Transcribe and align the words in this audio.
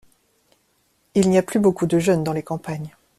Il 1.13 1.29
n’y 1.29 1.37
a 1.37 1.43
plus 1.43 1.59
beaucoup 1.59 1.85
de 1.85 1.99
jeunes 1.99 2.23
dans 2.23 2.33
les 2.33 2.41
campagnes. 2.41 2.89